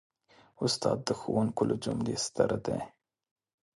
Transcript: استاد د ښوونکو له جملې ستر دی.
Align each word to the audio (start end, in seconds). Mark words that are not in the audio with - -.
استاد 0.63 0.97
د 1.07 1.09
ښوونکو 1.19 1.61
له 1.69 1.75
جملې 1.83 2.15
ستر 2.25 2.51
دی. 2.65 2.79